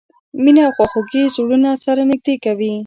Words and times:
مینه 0.43 0.61
او 0.67 0.71
خواخوږي 0.77 1.23
زړونه 1.35 1.69
سره 1.85 2.01
نږدې 2.11 2.35
کوي. 2.45 2.73